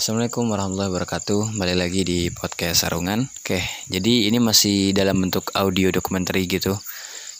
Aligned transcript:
Assalamualaikum 0.00 0.48
warahmatullahi 0.48 0.96
wabarakatuh. 0.96 1.60
Balik 1.60 1.76
lagi 1.76 2.00
di 2.08 2.18
podcast 2.32 2.88
Sarungan. 2.88 3.28
Oke, 3.44 3.60
jadi 3.84 4.32
ini 4.32 4.40
masih 4.40 4.96
dalam 4.96 5.20
bentuk 5.20 5.52
audio 5.52 5.92
dokumenter 5.92 6.40
gitu. 6.40 6.72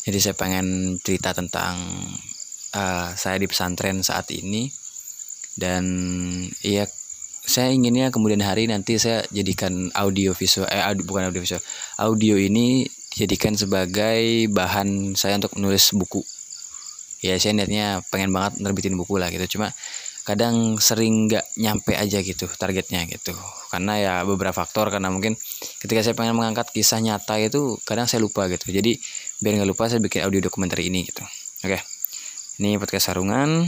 Jadi 0.04 0.20
saya 0.20 0.36
pengen 0.36 1.00
cerita 1.00 1.32
tentang 1.32 1.80
uh, 2.76 3.16
Saya 3.16 3.40
di 3.40 3.48
pesantren 3.48 4.04
saat 4.04 4.28
ini. 4.36 4.68
Dan 5.56 5.88
iya 6.60 6.84
saya 7.48 7.72
inginnya 7.72 8.12
kemudian 8.12 8.44
hari 8.44 8.68
nanti 8.68 9.00
saya 9.00 9.24
jadikan 9.32 9.88
audio 9.96 10.36
visual 10.36 10.68
Eh 10.68 10.84
audio, 10.84 11.08
bukan 11.08 11.32
audio 11.32 11.40
visual. 11.40 11.64
Audio 11.96 12.36
ini 12.36 12.84
dijadikan 13.16 13.56
sebagai 13.56 14.52
bahan 14.52 15.16
saya 15.16 15.40
untuk 15.40 15.56
menulis 15.56 15.96
buku. 15.96 16.20
Ya 17.24 17.40
saya 17.40 17.56
niatnya 17.56 18.04
pengen 18.12 18.36
banget 18.36 18.60
nerbitin 18.60 19.00
buku 19.00 19.16
lah 19.16 19.32
gitu. 19.32 19.56
Cuma 19.56 19.72
kadang 20.26 20.76
sering 20.78 21.26
nggak 21.26 21.44
nyampe 21.58 21.96
aja 21.96 22.20
gitu 22.20 22.46
targetnya 22.58 23.06
gitu. 23.08 23.32
Karena 23.70 23.92
ya 23.98 24.14
beberapa 24.26 24.54
faktor 24.54 24.90
karena 24.90 25.08
mungkin 25.08 25.38
ketika 25.82 26.02
saya 26.02 26.14
pengen 26.18 26.34
mengangkat 26.34 26.70
kisah 26.74 26.98
nyata 26.98 27.38
itu 27.38 27.78
kadang 27.86 28.10
saya 28.10 28.20
lupa 28.22 28.50
gitu. 28.50 28.70
Jadi 28.70 28.98
biar 29.40 29.60
nggak 29.60 29.70
lupa 29.70 29.88
saya 29.88 30.02
bikin 30.02 30.26
audio 30.26 30.42
dokumenter 30.42 30.80
ini 30.82 31.06
gitu. 31.06 31.22
Oke 31.64 31.80
ini 32.60 32.76
podcast 32.76 33.10
sarungan. 33.10 33.64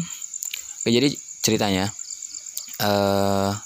Oke 0.85 0.91
jadi 0.93 1.09
ceritanya 1.41 1.89
uh, 2.85 3.57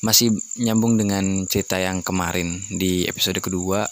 masih 0.00 0.32
nyambung 0.56 0.96
dengan 0.96 1.44
cerita 1.50 1.76
yang 1.76 2.00
kemarin 2.00 2.62
di 2.70 3.04
episode 3.10 3.42
kedua. 3.42 3.84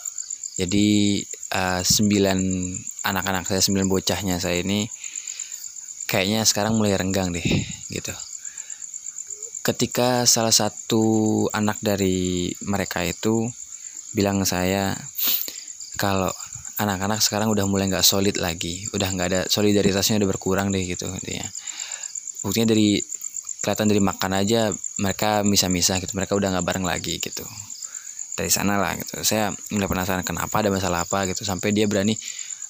Jadi 0.58 1.18
uh, 1.54 1.82
sembilan 1.82 2.38
anak-anak 3.06 3.46
saya 3.46 3.62
sembilan 3.62 3.86
bocahnya 3.86 4.36
saya 4.42 4.62
ini 4.62 4.86
kayaknya 6.08 6.42
sekarang 6.48 6.74
mulai 6.80 6.96
renggang 6.96 7.30
deh 7.30 7.44
gitu. 7.92 8.14
Ketika 9.60 10.24
salah 10.24 10.50
satu 10.50 11.44
anak 11.52 11.76
dari 11.84 12.48
mereka 12.64 13.04
itu 13.04 13.44
bilang 14.16 14.40
saya 14.48 14.96
kalau 16.00 16.32
anak-anak 16.80 17.20
sekarang 17.20 17.52
udah 17.52 17.68
mulai 17.68 17.92
nggak 17.92 18.06
solid 18.06 18.40
lagi 18.40 18.88
udah 18.96 19.12
nggak 19.12 19.28
ada 19.28 19.40
solidaritasnya 19.52 20.24
udah 20.24 20.28
berkurang 20.32 20.72
deh 20.72 20.80
gitu 20.88 21.04
intinya. 21.12 21.44
Buktinya 22.40 22.72
dari 22.72 22.96
kelihatan 23.60 23.86
dari 23.92 24.00
makan 24.00 24.32
aja 24.32 24.72
mereka 25.02 25.44
misah-misah 25.44 26.00
gitu 26.00 26.16
mereka 26.16 26.32
udah 26.32 26.56
nggak 26.56 26.64
bareng 26.64 26.86
lagi 26.88 27.20
gitu. 27.20 27.44
Dari 28.32 28.48
sana 28.48 28.80
lah 28.80 28.96
gitu. 28.96 29.20
Saya 29.20 29.52
nggak 29.52 29.90
penasaran 29.90 30.24
kenapa 30.24 30.64
ada 30.64 30.72
masalah 30.72 31.04
apa 31.04 31.28
gitu 31.28 31.44
sampai 31.44 31.76
dia 31.76 31.84
berani 31.84 32.16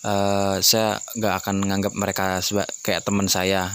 uh, 0.09 0.57
saya 0.65 0.97
nggak 1.19 1.35
akan 1.45 1.55
menganggap 1.61 1.93
mereka 1.93 2.25
seba- 2.41 2.71
kayak 2.81 3.05
teman 3.05 3.29
saya. 3.29 3.69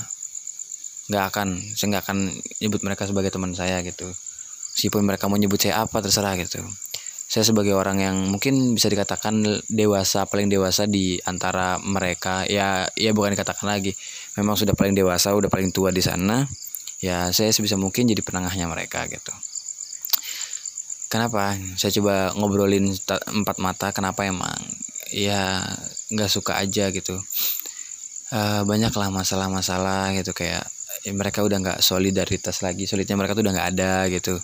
Nggak 1.12 1.26
akan 1.30 1.48
saya 1.78 1.88
nggak 1.94 2.04
akan 2.10 2.18
nyebut 2.64 2.82
mereka 2.82 3.04
sebagai 3.06 3.30
teman 3.30 3.54
saya 3.54 3.84
gitu. 3.86 4.10
Meskipun 4.74 5.06
mereka 5.06 5.30
mau 5.30 5.38
nyebut 5.38 5.62
saya 5.62 5.86
apa 5.86 6.02
terserah 6.02 6.34
gitu. 6.42 6.64
Saya 7.30 7.44
sebagai 7.50 7.74
orang 7.74 7.98
yang 7.98 8.16
mungkin 8.30 8.78
bisa 8.78 8.90
dikatakan 8.90 9.42
dewasa 9.66 10.26
paling 10.30 10.50
dewasa 10.50 10.86
di 10.90 11.18
antara 11.26 11.78
mereka. 11.82 12.46
Ya 12.50 12.90
ya 12.98 13.14
bukan 13.14 13.34
dikatakan 13.38 13.70
lagi. 13.70 13.94
Memang 14.38 14.58
sudah 14.58 14.74
paling 14.74 14.98
dewasa 14.98 15.34
udah 15.34 15.50
paling 15.50 15.70
tua 15.70 15.94
di 15.94 16.02
sana. 16.02 16.46
Ya 17.04 17.30
saya 17.36 17.50
sebisa 17.54 17.76
mungkin 17.78 18.10
jadi 18.10 18.22
penengahnya 18.24 18.66
mereka 18.70 19.06
gitu. 19.12 19.34
Kenapa? 21.12 21.54
Saya 21.78 21.94
coba 22.02 22.34
ngobrolin 22.34 22.90
empat 23.30 23.58
mata 23.62 23.94
kenapa 23.94 24.26
emang? 24.26 24.58
Ya 25.14 25.62
nggak 26.12 26.32
suka 26.32 26.60
aja 26.60 26.92
gitu. 26.92 27.16
Uh, 28.34 28.66
banyak 28.66 28.90
lah 28.98 29.14
masalah-masalah 29.14 30.10
gitu 30.18 30.34
kayak 30.34 30.66
ya 31.06 31.12
mereka 31.14 31.46
udah 31.46 31.58
nggak 31.62 31.80
solidaritas 31.86 32.66
lagi 32.66 32.90
solidnya 32.90 33.14
mereka 33.14 33.38
tuh 33.38 33.44
udah 33.46 33.54
nggak 33.54 33.70
ada 33.78 33.94
gitu. 34.10 34.36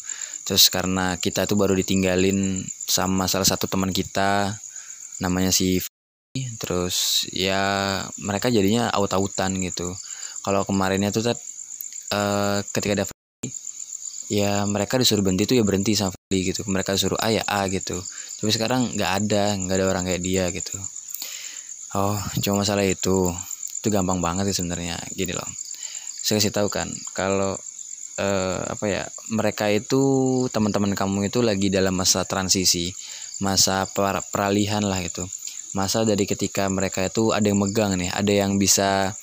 Terus 0.46 0.69
karena 0.72 1.18
kita 1.19 1.46
tuh 1.50 1.58
baru 1.59 1.74
ditinggalin 1.75 2.64
sama 2.68 3.25
salah 3.30 3.48
satu 3.48 3.66
teman 3.69 3.92
kita 3.94 4.56
namanya 5.19 5.52
si 5.52 5.81
terus 6.62 7.28
ya 7.34 8.06
mereka 8.22 8.53
jadinya 8.53 8.90
aut-autan 8.94 9.58
gitu. 9.66 9.92
Kalau 10.46 10.64
kemarinnya 10.64 11.12
tuh 11.12 11.34
uh, 12.14 12.62
ketika 12.72 12.94
ada 13.03 13.06
ya 14.30 14.64
mereka 14.69 15.02
disuruh 15.02 15.25
berhenti 15.25 15.50
tuh 15.50 15.58
ya 15.58 15.66
berhenti 15.66 15.98
sama 15.98 16.14
Feli 16.14 16.53
gitu. 16.53 16.62
Mereka 16.69 16.94
disuruh 16.96 17.18
A 17.18 17.34
ya 17.34 17.44
A 17.50 17.66
gitu. 17.68 17.98
Tapi 18.40 18.50
sekarang 18.53 18.94
nggak 18.96 19.12
ada 19.25 19.44
nggak 19.58 19.75
ada 19.81 19.86
orang 19.90 20.03
kayak 20.06 20.22
dia 20.22 20.46
gitu 20.53 20.78
oh 21.95 22.17
cuma 22.44 22.61
masalah 22.66 22.85
itu. 22.85 23.31
Itu 23.79 23.88
gampang 23.88 24.19
banget 24.19 24.51
sih 24.51 24.61
sebenarnya. 24.61 25.00
Gini 25.16 25.31
loh. 25.31 25.47
Saya 26.19 26.44
kasih 26.44 26.53
tahu 26.53 26.67
kan 26.67 26.91
kalau 27.16 27.55
eh, 28.19 28.59
apa 28.67 28.85
ya 28.85 29.03
mereka 29.31 29.72
itu 29.72 30.01
teman-teman 30.51 30.94
kamu 30.94 31.31
itu 31.31 31.39
lagi 31.39 31.72
dalam 31.72 31.95
masa 31.95 32.27
transisi 32.27 32.91
masa 33.39 33.88
per 33.88 34.19
peralihan 34.29 34.83
lah 34.83 35.00
gitu. 35.00 35.23
Masa 35.77 36.03
dari 36.03 36.27
ketika 36.27 36.67
mereka 36.67 37.07
itu 37.07 37.31
ada 37.31 37.45
yang 37.47 37.61
megang 37.61 37.95
nih 37.95 38.11
ada 38.11 38.33
yang 38.33 38.59
bisa 38.59 39.16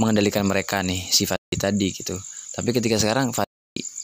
mengendalikan 0.00 0.48
mereka 0.48 0.80
nih 0.80 1.04
sifat 1.12 1.38
tadi 1.60 1.92
gitu. 1.92 2.16
Tapi 2.56 2.72
ketika 2.72 2.96
sekarang 2.96 3.30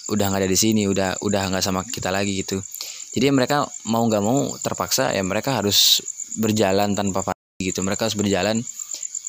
udah 0.06 0.26
nggak 0.30 0.42
ada 0.44 0.50
di 0.50 0.58
sini 0.58 0.86
udah 0.86 1.18
udah 1.24 1.42
nggak 1.50 1.64
sama 1.64 1.82
kita 1.88 2.12
lagi 2.12 2.44
gitu. 2.44 2.60
Jadi 3.16 3.32
mereka 3.32 3.64
mau 3.88 4.04
nggak 4.04 4.22
mau 4.22 4.52
terpaksa 4.60 5.16
ya 5.16 5.24
mereka 5.24 5.56
harus 5.56 6.04
berjalan 6.36 6.92
tanpa 6.92 7.32
gitu. 7.60 7.80
Mereka 7.80 8.08
harus 8.08 8.16
berjalan 8.18 8.60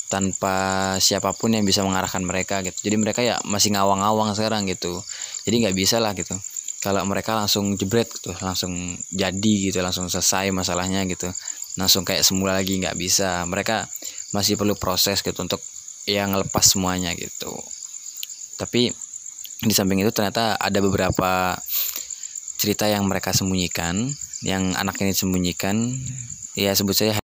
tanpa 0.08 0.56
siapa 1.04 1.36
pun 1.36 1.52
yang 1.52 1.64
bisa 1.64 1.84
mengarahkan 1.84 2.24
mereka 2.24 2.64
gitu. 2.64 2.76
Jadi 2.84 2.96
mereka 3.00 3.20
ya 3.24 3.40
masih 3.48 3.76
ngawang-ngawang 3.76 4.36
sekarang 4.36 4.68
gitu. 4.68 5.00
Jadi 5.48 5.68
nggak 5.68 5.76
bisa 5.76 6.00
lah 6.04 6.12
gitu. 6.16 6.36
Kalau 6.84 7.04
mereka 7.08 7.36
langsung 7.36 7.76
jebret 7.80 8.08
gitu. 8.12 8.36
Langsung 8.44 8.72
jadi 9.12 9.54
gitu. 9.72 9.80
Langsung 9.80 10.12
selesai 10.12 10.52
masalahnya 10.52 11.04
gitu. 11.08 11.32
Langsung 11.80 12.04
kayak 12.04 12.24
semula 12.24 12.56
lagi 12.56 12.80
nggak 12.80 12.96
bisa. 13.00 13.48
Mereka 13.48 13.88
masih 14.36 14.60
perlu 14.60 14.76
proses 14.76 15.24
gitu 15.24 15.40
untuk 15.40 15.60
yang 16.08 16.36
lepas 16.36 16.64
semuanya 16.64 17.12
gitu. 17.16 17.52
Tapi 18.60 18.92
di 19.58 19.74
samping 19.74 20.04
itu 20.04 20.12
ternyata 20.14 20.56
ada 20.60 20.80
beberapa 20.84 21.58
cerita 22.58 22.90
yang 22.90 23.06
mereka 23.06 23.34
sembunyikan 23.34 24.10
yang 24.46 24.74
anak 24.78 25.02
ini 25.02 25.14
sembunyikan 25.14 25.94
ya 26.58 26.74
sebut 26.74 26.94
saya 26.94 27.18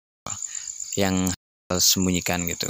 yang 0.96 1.28
sembunyikan 1.68 2.44
gitu. 2.48 2.68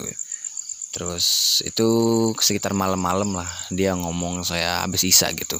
Terus 0.92 1.58
itu 1.64 1.88
sekitar 2.36 2.76
malam-malam 2.76 3.32
lah 3.32 3.48
dia 3.72 3.96
ngomong 3.96 4.44
saya 4.44 4.84
habis 4.84 5.02
isa 5.08 5.32
gitu. 5.32 5.56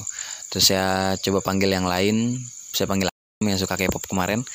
Terus 0.53 0.69
saya 0.69 1.17
coba 1.17 1.41
panggil 1.41 1.73
yang 1.73 1.89
lain 1.89 2.37
saya 2.73 2.85
panggil 2.85 3.09
yang 3.41 3.57
suka 3.59 3.75
K-pop 3.75 4.05
kemarin. 4.05 4.45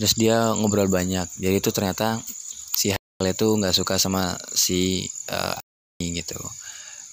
Terus 0.00 0.16
dia 0.16 0.56
ngobrol 0.56 0.88
banyak. 0.88 1.28
Jadi 1.36 1.56
itu 1.60 1.70
ternyata 1.70 2.18
si 2.72 2.96
Hal 2.96 3.26
itu 3.28 3.46
nggak 3.54 3.76
suka 3.76 4.00
sama 4.00 4.40
si 4.56 5.04
uh, 5.28 5.60
gitu. 6.00 6.40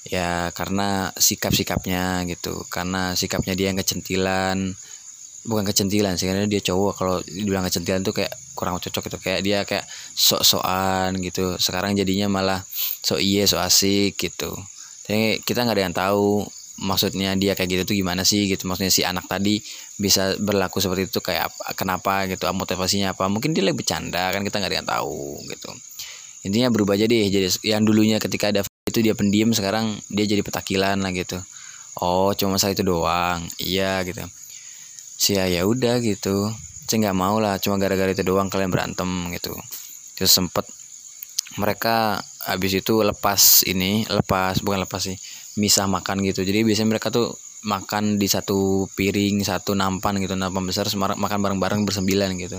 Ya 0.08 0.50
karena 0.56 1.12
sikap-sikapnya 1.14 2.24
gitu. 2.32 2.64
Karena 2.72 3.14
sikapnya 3.14 3.54
dia 3.54 3.70
yang 3.70 3.78
kecentilan 3.78 4.74
bukan 5.50 5.66
kecentilan 5.66 6.14
sih 6.14 6.30
karena 6.30 6.46
dia 6.46 6.62
cowok 6.62 6.94
kalau 6.94 7.18
dibilang 7.26 7.66
kecentilan 7.66 8.06
tuh 8.06 8.14
kayak 8.14 8.30
kurang 8.54 8.78
cocok 8.78 9.10
gitu. 9.10 9.18
Kayak 9.18 9.42
dia 9.42 9.58
kayak 9.66 9.86
sok-sokan 10.14 11.18
gitu. 11.26 11.58
Sekarang 11.58 11.98
jadinya 11.98 12.30
malah 12.30 12.62
sok 13.02 13.18
iye 13.18 13.50
sok 13.50 13.66
asik 13.66 14.14
gitu. 14.16 14.54
Tapi 15.10 15.42
kita 15.42 15.66
nggak 15.66 15.76
ada 15.76 15.84
yang 15.90 15.96
tahu 15.98 16.46
maksudnya 16.80 17.36
dia 17.36 17.58
kayak 17.58 17.70
gitu 17.74 17.84
tuh 17.92 17.96
gimana 17.98 18.22
sih 18.22 18.46
gitu. 18.46 18.70
Maksudnya 18.70 18.94
si 18.94 19.02
anak 19.02 19.26
tadi 19.26 19.58
bisa 19.98 20.38
berlaku 20.38 20.78
seperti 20.78 21.10
itu 21.10 21.20
kayak 21.20 21.50
apa, 21.50 21.74
kenapa 21.74 22.14
gitu 22.30 22.46
motivasinya 22.54 23.18
apa. 23.18 23.26
Mungkin 23.26 23.58
dia 23.58 23.66
lebih 23.66 23.82
bercanda 23.82 24.30
kan 24.30 24.46
kita 24.46 24.62
nggak 24.62 24.70
ada 24.70 24.78
yang 24.86 24.90
tahu 24.90 25.42
gitu. 25.50 25.70
Intinya 26.46 26.70
berubah 26.70 26.96
jadi 26.96 27.28
jadi 27.28 27.50
yang 27.66 27.84
dulunya 27.84 28.22
ketika 28.22 28.54
ada 28.54 28.62
itu 28.88 29.00
dia 29.02 29.18
pendiam 29.18 29.52
sekarang 29.52 29.98
dia 30.14 30.30
jadi 30.30 30.46
petakilan 30.46 31.02
lah 31.02 31.12
gitu. 31.12 31.42
Oh 32.00 32.32
cuma 32.38 32.56
masalah 32.56 32.78
itu 32.78 32.86
doang. 32.86 33.44
Iya 33.60 34.06
gitu 34.06 34.24
sih 35.20 35.36
ya, 35.36 35.46
ya 35.52 35.68
udah 35.68 36.00
gitu. 36.00 36.48
Saya 36.88 37.12
nggak 37.12 37.18
mau 37.20 37.38
lah 37.38 37.60
cuma 37.60 37.76
gara-gara 37.78 38.10
itu 38.16 38.24
doang 38.24 38.48
kalian 38.48 38.72
berantem 38.72 39.30
gitu. 39.36 39.54
Terus 40.16 40.32
sempet 40.32 40.66
mereka 41.60 42.24
habis 42.48 42.72
itu 42.72 43.04
lepas 43.04 43.68
ini 43.68 44.08
lepas 44.08 44.64
bukan 44.64 44.88
lepas 44.88 45.12
sih 45.12 45.20
misah 45.60 45.86
makan 45.86 46.24
gitu. 46.24 46.42
Jadi 46.48 46.64
biasanya 46.64 46.98
mereka 46.98 47.12
tuh 47.12 47.36
makan 47.68 48.16
di 48.16 48.32
satu 48.32 48.88
piring 48.96 49.44
satu 49.44 49.76
nampan 49.76 50.16
gitu 50.24 50.40
nampan 50.40 50.64
besar 50.64 50.88
makan 50.96 51.40
bareng-bareng 51.44 51.84
bersembilan 51.84 52.32
gitu. 52.40 52.58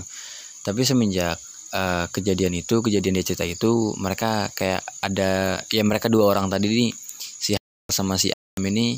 Tapi 0.61 0.85
semenjak 0.85 1.41
uh, 1.73 2.05
kejadian 2.13 2.53
itu 2.61 2.79
kejadian 2.85 3.17
dia 3.17 3.25
cerita 3.25 3.43
itu 3.47 3.97
mereka 3.97 4.53
kayak 4.53 4.85
ada 5.01 5.59
ya 5.73 5.81
mereka 5.81 6.07
dua 6.07 6.29
orang 6.29 6.47
tadi 6.51 6.69
nih 6.69 6.91
si 7.17 7.57
sama 7.89 8.15
si 8.21 8.29
Am 8.31 8.63
ini 8.67 8.95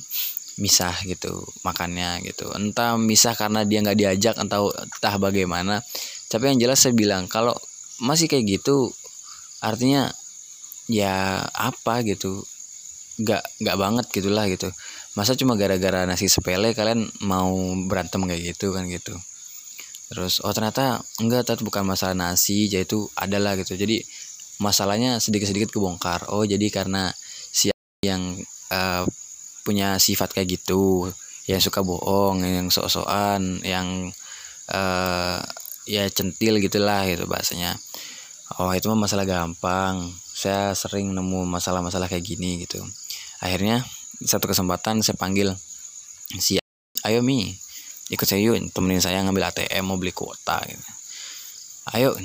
misah 0.62 0.94
gitu 1.06 1.46
makannya 1.66 2.22
gitu. 2.26 2.50
Entah 2.54 2.98
misah 3.00 3.34
karena 3.34 3.66
dia 3.66 3.82
nggak 3.82 3.98
diajak 3.98 4.36
entah 4.38 4.62
entah 4.70 5.16
bagaimana. 5.18 5.82
Tapi 6.30 6.54
yang 6.54 6.60
jelas 6.62 6.82
saya 6.86 6.94
bilang 6.94 7.26
kalau 7.30 7.54
masih 8.02 8.30
kayak 8.30 8.62
gitu 8.62 8.90
artinya 9.64 10.12
ya 10.92 11.46
apa 11.56 12.04
gitu 12.04 12.44
nggak 13.22 13.42
nggak 13.62 13.78
banget 13.78 14.06
gitulah 14.14 14.46
gitu. 14.50 14.70
Masa 15.14 15.38
cuma 15.38 15.54
gara-gara 15.54 16.06
nasi 16.10 16.26
sepele 16.26 16.74
kalian 16.74 17.06
mau 17.26 17.54
berantem 17.86 18.26
kayak 18.26 18.54
gitu 18.54 18.74
kan 18.74 18.90
gitu. 18.90 19.14
Terus 20.14 20.42
oh 20.46 20.54
ternyata 20.54 21.02
enggak 21.22 21.50
tat 21.50 21.60
bukan 21.62 21.86
masalah 21.86 22.14
nasi 22.14 22.70
jadi 22.70 22.86
itu 22.86 23.10
adalah 23.18 23.58
gitu. 23.58 23.74
Jadi 23.78 24.02
masalahnya 24.62 25.18
sedikit-sedikit 25.18 25.74
kebongkar. 25.74 26.30
Oh 26.30 26.46
jadi 26.46 26.70
karena 26.70 27.10
si 27.54 27.74
yang 28.06 28.38
uh, 28.70 29.06
punya 29.64 29.98
sifat 29.98 30.36
kayak 30.36 30.60
gitu 30.60 31.10
yang 31.48 31.60
suka 31.60 31.84
bohong 31.84 32.44
yang 32.44 32.68
sok-sokan 32.72 33.60
yang 33.68 34.12
uh, 34.72 35.40
ya 35.84 36.08
centil 36.08 36.60
gitulah 36.60 37.04
gitu 37.08 37.28
bahasanya. 37.28 37.76
Oh 38.60 38.72
itu 38.72 38.88
mah 38.88 39.08
masalah 39.08 39.28
gampang. 39.28 40.14
Saya 40.34 40.76
sering 40.76 41.12
nemu 41.12 41.48
masalah-masalah 41.48 42.08
kayak 42.08 42.24
gini 42.24 42.64
gitu. 42.64 42.80
Akhirnya 43.44 43.84
satu 44.24 44.48
kesempatan 44.48 45.04
saya 45.04 45.20
panggil 45.20 45.52
si 46.40 46.60
ayo 47.04 47.20
mi 47.20 47.52
ikut 48.08 48.24
saya 48.24 48.40
yuk 48.40 48.60
temenin 48.72 49.04
saya 49.04 49.20
ngambil 49.24 49.52
ATM 49.52 49.84
mau 49.84 50.00
beli 50.00 50.16
kuota 50.16 50.64
gitu. 50.64 50.84
ayo 51.98 52.16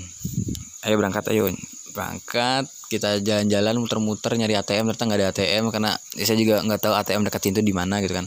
ayo 0.86 0.94
berangkat 0.94 1.26
ayo. 1.34 1.50
Berangkat 1.90 2.70
kita 2.88 3.20
jalan-jalan 3.20 3.76
muter-muter 3.76 4.32
nyari 4.34 4.56
ATM 4.56 4.88
ternyata 4.90 5.04
nggak 5.04 5.18
ada 5.20 5.28
ATM 5.30 5.64
karena 5.68 5.90
ya 6.16 6.24
saya 6.24 6.36
juga 6.40 6.64
nggak 6.64 6.80
tahu 6.80 6.94
ATM 6.96 7.22
dekat 7.28 7.42
itu 7.52 7.60
di 7.60 7.76
mana 7.76 8.00
gitu 8.00 8.16
kan. 8.16 8.26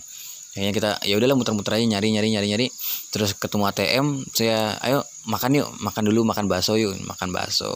Kayaknya 0.53 0.73
kita 0.75 0.89
ya 1.07 1.15
udahlah 1.17 1.35
muter-muter 1.35 1.81
aja 1.81 1.85
nyari 1.97 2.13
nyari 2.13 2.29
nyari 2.29 2.47
nyari. 2.53 2.67
Terus 3.09 3.33
ketemu 3.33 3.63
ATM 3.73 4.05
saya 4.37 4.77
ayo 4.85 5.01
makan 5.25 5.57
yuk 5.57 5.67
makan 5.81 6.03
dulu 6.07 6.21
makan 6.29 6.45
bakso 6.45 6.77
yuk. 6.77 6.93
Makan 7.01 7.33
bakso. 7.33 7.73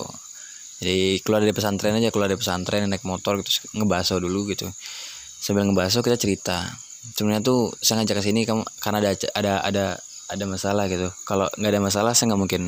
Jadi 0.78 1.20
keluar 1.26 1.42
dari 1.42 1.56
pesantren 1.56 1.98
aja 1.98 2.14
keluar 2.14 2.30
dari 2.30 2.38
pesantren 2.38 2.86
naik 2.86 3.02
motor 3.08 3.42
gitu 3.42 3.50
ngebaso 3.74 4.22
dulu 4.22 4.46
gitu. 4.54 4.70
Sambil 5.42 5.66
ngebahas 5.66 5.98
kita 5.98 6.20
cerita. 6.22 6.70
Sebenarnya 7.18 7.42
tuh 7.42 7.74
saya 7.82 8.02
ngajak 8.02 8.22
ke 8.22 8.24
sini 8.30 8.46
karena 8.78 8.98
ada 9.02 9.12
ada 9.34 9.54
ada 9.66 9.86
ada 10.30 10.44
masalah 10.46 10.86
gitu. 10.92 11.10
Kalau 11.26 11.50
nggak 11.58 11.72
ada 11.72 11.82
masalah 11.82 12.12
saya 12.14 12.34
nggak 12.34 12.42
mungkin 12.42 12.64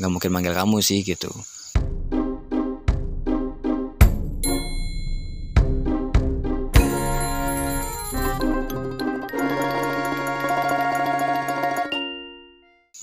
nggak 0.00 0.10
mungkin 0.10 0.30
manggil 0.32 0.54
kamu 0.56 0.80
sih 0.80 1.04
gitu 1.04 1.28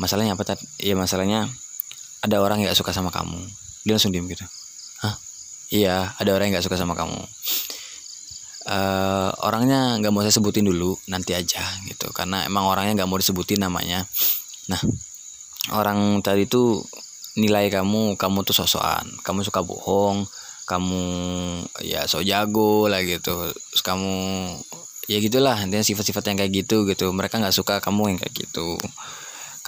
masalahnya 0.09 0.33
apa 0.33 0.41
tadi 0.41 0.65
ya 0.81 0.97
masalahnya 0.97 1.45
ada 2.25 2.41
orang 2.41 2.65
yang 2.65 2.73
gak 2.73 2.81
suka 2.81 2.89
sama 2.89 3.13
kamu. 3.13 3.37
Dia 3.85 3.93
langsung 3.93 4.09
diem 4.09 4.25
gitu. 4.25 4.41
Hah? 5.05 5.13
Iya 5.69 6.17
ada 6.17 6.33
orang 6.33 6.49
yang 6.49 6.57
gak 6.57 6.65
suka 6.65 6.81
sama 6.81 6.97
kamu. 6.97 7.21
Uh, 8.69 9.33
orangnya 9.45 9.97
nggak 9.97 10.13
mau 10.13 10.21
saya 10.21 10.33
sebutin 10.33 10.65
dulu 10.65 10.97
nanti 11.13 11.37
aja 11.37 11.61
gitu. 11.85 12.09
Karena 12.09 12.41
emang 12.49 12.65
orangnya 12.65 13.05
nggak 13.05 13.09
mau 13.09 13.21
disebutin 13.21 13.61
namanya. 13.61 14.01
Nah 14.65 14.81
orang 15.77 16.25
tadi 16.25 16.49
itu 16.49 16.81
nilai 17.37 17.69
kamu 17.69 18.17
kamu 18.17 18.41
tuh 18.41 18.57
sosokan 18.57 19.05
kamu 19.21 19.45
suka 19.45 19.61
bohong 19.61 20.25
kamu 20.65 21.05
ya 21.85 22.09
so 22.09 22.25
jago 22.25 22.89
lah 22.89 23.05
gitu. 23.05 23.53
Terus 23.53 23.81
kamu 23.85 24.13
ya 25.05 25.17
gitulah 25.21 25.57
intinya 25.61 25.85
sifat-sifat 25.85 26.33
yang 26.33 26.37
kayak 26.41 26.51
gitu 26.65 26.89
gitu. 26.89 27.09
Mereka 27.13 27.37
nggak 27.37 27.53
suka 27.53 27.77
kamu 27.77 28.13
yang 28.13 28.17
kayak 28.17 28.33
gitu 28.33 28.77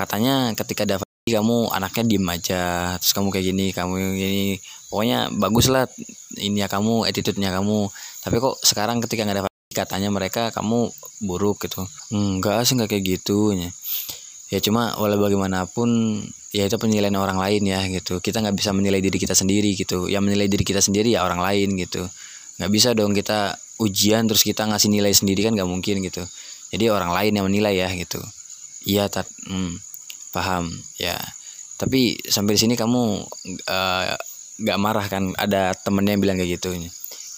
katanya 0.02 0.54
ketika 0.58 0.84
dapat 0.84 1.08
kamu 1.30 1.70
anaknya 1.70 2.04
diem 2.18 2.26
aja 2.26 2.64
terus 2.98 3.14
kamu 3.14 3.30
kayak 3.30 3.46
gini 3.54 3.66
kamu 3.72 3.94
gini. 4.18 4.46
Pokoknya 4.90 5.32
bagus 5.32 5.72
lah 5.72 5.88
ini 6.42 6.60
ya 6.60 6.68
kamu 6.68 7.08
attitude-nya 7.08 7.54
kamu. 7.56 7.88
Tapi 8.26 8.36
kok 8.42 8.56
sekarang 8.66 9.00
ketika 9.06 9.24
nggak 9.24 9.38
ada 9.38 9.44
katanya 9.72 10.10
mereka 10.12 10.52
kamu 10.52 10.90
buruk 11.24 11.64
gitu. 11.70 11.86
Enggak 12.12 12.66
sih 12.68 12.76
enggak 12.76 12.98
kayak 12.98 13.22
gitu 13.22 13.56
ya 14.52 14.60
cuma 14.60 15.00
walau 15.00 15.16
bagaimanapun 15.16 16.20
ya 16.52 16.68
itu 16.68 16.76
penilaian 16.76 17.16
orang 17.16 17.40
lain 17.40 17.64
ya 17.64 17.88
gitu. 17.88 18.20
Kita 18.20 18.44
nggak 18.44 18.58
bisa 18.58 18.76
menilai 18.76 19.00
diri 19.00 19.16
kita 19.16 19.32
sendiri 19.32 19.72
gitu. 19.80 20.12
Yang 20.12 20.24
menilai 20.28 20.48
diri 20.52 20.68
kita 20.68 20.84
sendiri 20.84 21.16
ya 21.16 21.24
orang 21.24 21.40
lain 21.40 21.80
gitu. 21.80 22.04
Nggak 22.60 22.72
bisa 22.74 22.90
dong 22.92 23.16
kita 23.16 23.56
ujian 23.80 24.28
terus 24.28 24.44
kita 24.44 24.68
ngasih 24.68 24.92
nilai 24.92 25.16
sendiri 25.16 25.48
kan 25.48 25.56
nggak 25.56 25.70
mungkin 25.70 26.04
gitu. 26.04 26.28
Jadi 26.76 26.86
orang 26.92 27.16
lain 27.16 27.32
yang 27.32 27.46
menilai 27.48 27.80
ya 27.80 27.88
gitu. 27.96 28.20
Iya 28.84 29.08
tat. 29.08 29.30
Hmm 29.48 29.80
paham 30.32 30.72
ya. 30.96 31.20
Tapi 31.78 32.18
sampai 32.30 32.56
di 32.56 32.60
sini 32.62 32.74
kamu 32.80 33.02
uh, 33.68 34.06
marah 34.80 35.06
kan? 35.12 35.36
Ada 35.36 35.76
temennya 35.76 36.16
yang 36.18 36.24
bilang 36.24 36.38
kayak 36.40 36.58
gitu. 36.58 36.74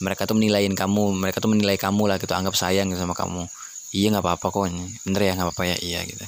Mereka 0.04 0.30
tuh 0.30 0.36
menilaiin 0.38 0.75
kamu 0.78 1.16
mereka 1.16 1.42
tuh 1.42 1.51
menilai 1.51 1.75
kamu 1.80 2.12
lah 2.12 2.18
gitu 2.22 2.31
anggap 2.38 2.54
sayang 2.54 2.94
sama 2.94 3.18
kamu. 3.18 3.50
Iya 3.95 4.13
nggak 4.13 4.24
apa-apa 4.24 4.48
kok. 4.51 4.63
Bener 5.07 5.22
ya 5.22 5.31
nggak 5.36 5.48
apa-apa 5.50 5.63
ya? 5.74 5.78
Iya 5.81 6.00
gitu. 6.06 6.25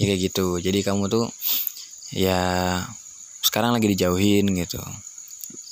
Ya 0.00 0.04
kayak 0.10 0.20
gitu. 0.32 0.46
Jadi 0.58 0.78
kamu 0.82 1.06
tuh 1.12 1.24
ya 2.12 2.40
sekarang 3.44 3.76
lagi 3.76 3.86
dijauhin 3.92 4.48
gitu. 4.56 4.80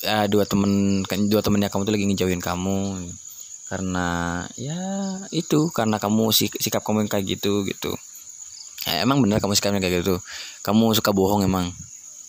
Ya 0.05 0.29
dua 0.29 0.45
temen 0.45 1.03
kan 1.09 1.19
dua 1.27 1.41
temennya 1.41 1.73
kamu 1.73 1.89
tuh 1.89 1.95
lagi 1.97 2.07
ngejauhin 2.13 2.43
kamu. 2.45 3.09
Karena 3.73 4.09
ya 4.61 4.79
itu. 5.33 5.73
Karena 5.73 5.97
kamu 5.97 6.29
sik 6.31 6.61
sikap 6.61 6.85
kamu 6.85 7.09
yang 7.09 7.11
kayak 7.11 7.25
gitu 7.25 7.65
gitu 7.65 7.97
eh, 8.87 9.03
emang 9.03 9.19
bener 9.21 9.43
kamu 9.43 9.59
sikapnya 9.59 9.83
kayak 9.83 10.07
gitu. 10.07 10.23
Kamu 10.63 10.95
suka 10.95 11.11
bohong 11.11 11.43
emang? 11.43 11.75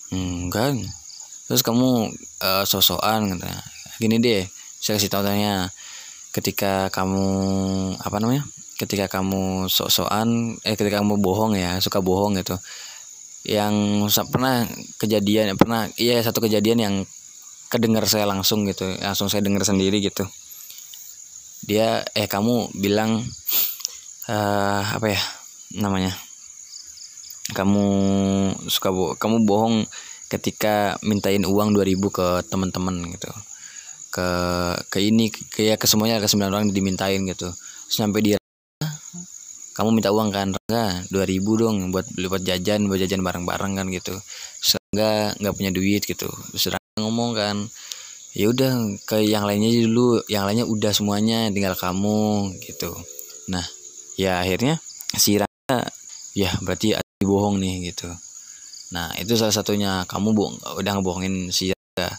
Enggak. 0.10 0.74
Terus 1.48 1.62
kamu 1.64 2.12
uh, 2.44 2.64
sosokan 2.68 3.38
katanya 3.38 3.62
gini 3.98 4.20
deh 4.20 4.44
saya 4.82 5.00
kasih 5.00 5.10
tanya. 5.10 5.70
Ketika 6.34 6.92
kamu 6.94 7.26
apa 7.98 8.18
namanya? 8.22 8.46
Ketika 8.78 9.10
kamu 9.10 9.66
sok-sokan 9.72 10.60
eh 10.62 10.78
ketika 10.78 11.02
kamu 11.02 11.18
bohong 11.18 11.58
ya 11.58 11.82
suka 11.82 12.04
bohong 12.04 12.38
gitu. 12.38 12.58
Yang 13.48 13.74
pernah 14.28 14.68
kejadian 15.00 15.56
pernah 15.56 15.88
iya 15.98 16.20
satu 16.22 16.44
kejadian 16.44 16.80
yang 16.84 16.96
kedengar 17.68 18.06
saya 18.08 18.28
langsung 18.28 18.64
gitu 18.68 18.86
langsung 19.00 19.32
saya 19.32 19.42
dengar 19.42 19.64
sendiri 19.66 19.98
gitu. 20.04 20.28
Dia 21.66 22.06
eh 22.14 22.30
kamu 22.30 22.76
bilang 22.78 23.24
uh, 24.30 24.84
apa 24.84 25.08
ya 25.10 25.22
namanya 25.80 26.27
kamu 27.56 27.86
suka 28.68 28.90
bo 28.92 29.16
kamu 29.16 29.48
bohong 29.48 29.88
ketika 30.28 31.00
mintain 31.08 31.48
uang 31.48 31.72
2000 31.72 31.96
ke 32.12 32.28
teman-teman 32.52 32.96
gitu. 33.16 33.32
Ke 34.12 34.30
ke 34.92 35.00
ini 35.00 35.32
kayak 35.32 35.80
ke 35.80 35.88
semuanya 35.88 36.20
ke 36.20 36.28
sembilan 36.28 36.52
orang 36.52 36.66
dimintain 36.76 37.24
gitu. 37.24 37.48
Sampai 37.88 38.20
dia 38.24 38.38
kamu 39.78 39.94
minta 39.96 40.12
uang 40.12 40.30
kan? 40.34 40.52
Enggak 40.52 41.08
2000 41.14 41.62
dong 41.62 41.76
buat 41.94 42.06
beli 42.12 42.28
buat 42.28 42.44
jajan 42.44 42.92
buat 42.92 43.00
jajan 43.00 43.24
bareng-bareng 43.24 43.74
kan 43.80 43.88
gitu. 43.94 44.16
Enggak 44.92 45.40
nggak 45.40 45.56
punya 45.56 45.72
duit 45.72 46.04
gitu. 46.04 46.28
Terus 46.52 46.76
ngomong 47.00 47.32
kan 47.38 47.56
ya 48.36 48.52
udah 48.52 49.00
ke 49.08 49.24
yang 49.24 49.48
lainnya 49.48 49.72
dulu. 49.88 50.20
Yang 50.28 50.44
lainnya 50.44 50.66
udah 50.68 50.92
semuanya 50.92 51.48
tinggal 51.54 51.80
kamu 51.80 52.52
gitu. 52.68 52.92
Nah 53.48 53.64
ya 54.20 54.44
akhirnya 54.44 54.82
si 55.16 55.40
Rangga 55.40 55.88
ya 56.36 56.52
berarti 56.66 57.07
bohong 57.24 57.58
nih 57.58 57.94
gitu. 57.94 58.10
Nah 58.94 59.14
itu 59.18 59.34
salah 59.34 59.56
satunya. 59.56 60.06
Kamu 60.06 60.34
bohong 60.38 60.56
udah 60.78 60.92
ngebohongin 60.98 61.50
si 61.50 61.74
Yaga 61.74 62.14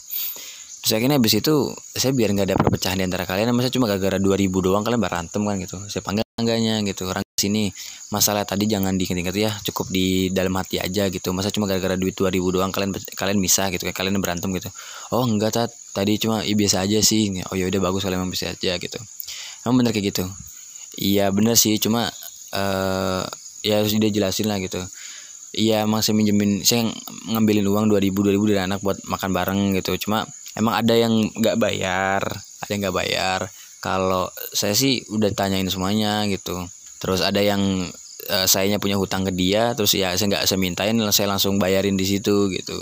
terus 0.79 0.95
akhirnya 0.95 1.19
habis 1.19 1.35
itu 1.37 1.55
saya 1.75 2.15
biar 2.15 2.33
nggak 2.33 2.47
ada 2.49 2.57
perpecahan 2.57 2.97
di 2.97 3.05
antara 3.05 3.27
kalian 3.29 3.51
masa 3.53 3.69
cuma 3.69 3.91
gara-gara 3.91 4.17
2000 4.17 4.49
doang 4.49 4.81
kalian 4.87 5.03
berantem 5.03 5.43
kan 5.45 5.57
gitu. 5.61 5.77
Saya 5.91 6.01
panggil 6.01 6.25
enggaknya 6.39 6.81
gitu. 6.87 7.05
Orang 7.11 7.27
sini 7.37 7.69
masalah 8.09 8.49
tadi 8.49 8.65
jangan 8.65 8.97
diinget-inget 8.97 9.37
ya 9.37 9.53
cukup 9.69 9.93
di 9.93 10.33
dalam 10.33 10.55
hati 10.57 10.81
aja 10.81 11.11
gitu. 11.13 11.35
Masa 11.37 11.53
cuma 11.53 11.69
gara-gara 11.69 11.99
duit 11.99 12.17
2000 12.17 12.41
doang 12.41 12.71
kalian 12.73 12.95
kalian 12.95 13.39
bisa 13.43 13.69
gitu. 13.75 13.85
Kayak 13.85 13.99
kalian 14.01 14.17
berantem 14.23 14.49
gitu. 14.55 14.71
Oh 15.13 15.27
enggak 15.29 15.61
tat. 15.61 15.71
Tadi 15.93 16.15
cuma 16.17 16.47
ya, 16.47 16.55
biasa 16.55 16.87
aja 16.87 16.99
sih. 17.03 17.37
Oh 17.51 17.55
ya 17.59 17.67
udah 17.69 17.81
bagus 17.83 18.07
kalian 18.07 18.25
bisa 18.31 18.55
aja 18.55 18.79
gitu. 18.79 18.99
Emang 19.67 19.83
bener 19.83 19.93
kayak 19.93 20.15
gitu? 20.15 20.25
Iya 20.97 21.29
bener 21.35 21.59
sih. 21.59 21.77
Cuma 21.83 22.09
uh, 22.55 23.25
ya 23.69 23.85
harus 23.85 23.93
dia 23.93 24.09
jelasin 24.09 24.49
lah 24.49 24.57
gitu. 24.57 24.81
Iya 25.53 25.85
emang 25.85 26.01
saya 26.01 26.17
minjemin 26.17 26.65
saya 26.65 26.89
ngambilin 27.29 27.65
uang 27.69 27.93
2000 27.93 28.13
2000 28.13 28.51
dari 28.53 28.61
anak 28.65 28.81
buat 28.81 29.01
makan 29.05 29.31
bareng 29.37 29.61
gitu. 29.81 30.09
Cuma 30.09 30.25
emang 30.57 30.81
ada 30.81 30.97
yang 30.97 31.13
nggak 31.13 31.57
bayar 31.61 32.23
ada 32.65 32.71
yang 32.73 32.81
nggak 32.89 32.97
bayar. 32.97 33.41
Kalau 33.85 34.33
saya 34.57 34.73
sih 34.73 35.05
udah 35.13 35.29
tanyain 35.37 35.69
semuanya 35.69 36.25
gitu. 36.29 36.57
Terus 36.99 37.21
ada 37.21 37.39
yang 37.45 37.61
uh, 38.33 38.47
sayanya 38.49 38.81
punya 38.81 38.97
hutang 38.97 39.23
ke 39.29 39.33
dia 39.37 39.77
terus 39.77 39.95
ya 39.95 40.17
saya 40.17 40.27
nggak 40.37 40.45
saya 40.49 40.59
mintain 40.59 40.97
saya 41.13 41.29
langsung 41.31 41.61
bayarin 41.61 41.97
di 41.97 42.05
situ 42.09 42.49
gitu. 42.53 42.77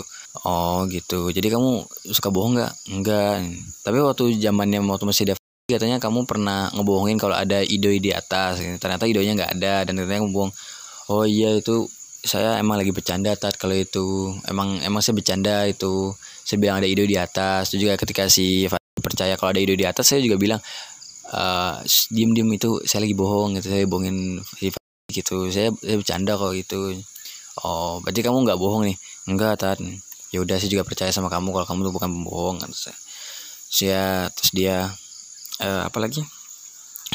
Oh 0.47 0.87
gitu. 0.87 1.29
Jadi 1.31 1.47
kamu 1.51 1.87
suka 2.15 2.29
bohong 2.31 2.59
nggak? 2.59 2.73
Enggak 2.93 3.43
tapi 3.83 3.97
waktu 4.03 4.35
zamannya 4.43 4.83
waktu 4.83 5.05
masih 5.07 5.23
ada 5.31 5.35
katanya 5.67 5.99
kamu 5.99 6.23
pernah 6.23 6.71
ngebohongin 6.71 7.19
kalau 7.19 7.35
ada 7.35 7.59
idoi 7.59 7.99
di 7.99 8.15
atas 8.15 8.63
ternyata 8.79 9.03
idonya 9.03 9.35
nggak 9.35 9.51
ada 9.59 9.83
dan 9.83 9.99
ternyata 9.99 10.23
kamu 10.23 10.31
bohong 10.31 10.53
oh 11.11 11.23
iya 11.27 11.55
itu 11.57 11.87
saya 12.27 12.59
emang 12.59 12.75
lagi 12.81 12.91
bercanda 12.91 13.31
tat 13.39 13.55
kalau 13.55 13.75
itu. 13.77 14.35
Emang 14.49 14.79
emang 14.83 14.99
saya 14.99 15.15
bercanda 15.15 15.63
itu. 15.69 16.11
Saya 16.43 16.57
bilang 16.59 16.83
ada 16.83 16.87
idoi 16.89 17.07
di 17.07 17.17
atas. 17.19 17.71
Itu 17.71 17.87
juga 17.87 17.95
ketika 17.95 18.27
si 18.27 18.67
percaya 18.99 19.39
kalau 19.39 19.55
ada 19.55 19.61
idoi 19.63 19.79
di 19.79 19.87
atas 19.87 20.11
saya 20.11 20.19
juga 20.19 20.35
bilang 20.35 20.59
uh, 21.31 21.79
diem 22.11 22.31
diem 22.35 22.49
itu 22.51 22.83
saya 22.83 23.07
lagi 23.07 23.15
bohong 23.15 23.55
gitu. 23.59 23.67
Saya 23.71 23.85
bohongin 23.87 24.43
gitu. 25.11 25.47
Saya, 25.47 25.71
saya 25.79 25.97
bercanda 25.99 26.35
kok 26.35 26.51
gitu. 26.57 26.99
Oh 27.63 28.03
berarti 28.03 28.21
kamu 28.21 28.43
nggak 28.43 28.59
bohong 28.59 28.83
nih? 28.91 28.97
Enggak 29.31 29.63
tan 29.63 29.79
ya 30.27 30.43
udah 30.43 30.59
saya 30.59 30.67
juga 30.67 30.83
percaya 30.83 31.07
sama 31.15 31.31
kamu 31.31 31.55
kalau 31.55 31.67
kamu 31.71 31.79
tuh 31.87 31.93
bukan 31.95 32.09
pembohong 32.11 32.59
kan 32.59 32.67
saya, 32.75 32.95
saya 33.71 34.03
terus 34.35 34.51
dia 34.51 34.77
uh, 35.63 35.81
apa 35.87 35.97
lagi? 36.03 36.19